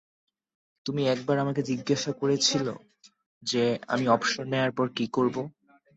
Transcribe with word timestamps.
তুমি 0.85 1.01
একবার 1.07 1.37
আমাকে 1.39 1.61
জিজ্ঞাসা 1.61 2.11
করেছিল 2.11 2.67
যে 3.43 3.63
আমি 3.87 4.05
অবসর 4.07 4.43
নেওয়ার 4.45 4.71
পর 4.71 4.87
কী 4.95 5.05
করব? 5.07 5.35